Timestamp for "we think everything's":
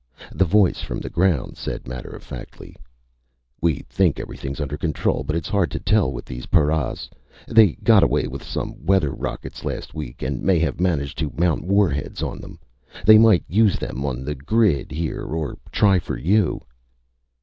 3.61-4.59